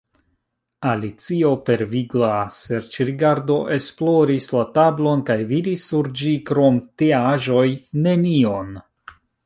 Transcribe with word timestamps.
Alicio 0.91 1.51
per 1.67 1.83
vigla 1.91 2.31
serĉrigardo 2.61 3.59
esploris 3.77 4.49
la 4.57 4.65
tablon, 4.81 5.23
kaj 5.31 5.39
vidis 5.55 5.87
sur 5.93 6.13
ĝi 6.23 6.37
krom 6.53 6.85
teaĵoj 7.03 7.67
nenion. 8.09 8.79